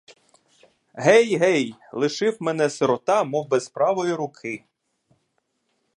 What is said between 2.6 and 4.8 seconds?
сирота, мов без правої руки.